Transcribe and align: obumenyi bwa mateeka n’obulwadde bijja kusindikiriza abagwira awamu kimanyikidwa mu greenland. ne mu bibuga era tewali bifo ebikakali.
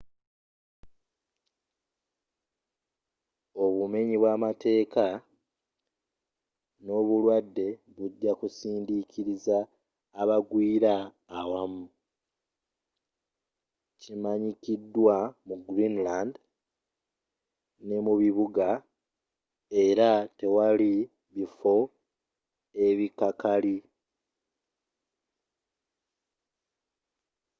obumenyi 3.63 4.15
bwa 4.21 4.33
mateeka 4.43 5.05
n’obulwadde 6.83 7.67
bijja 7.95 8.31
kusindikiriza 8.39 9.57
abagwira 10.21 10.93
awamu 11.39 11.83
kimanyikidwa 14.01 15.15
mu 15.47 15.55
greenland. 15.69 16.33
ne 17.87 17.97
mu 18.05 18.13
bibuga 18.21 18.69
era 19.83 20.09
tewali 20.37 20.93
bifo 21.33 21.75
ebikakali. 22.87 23.77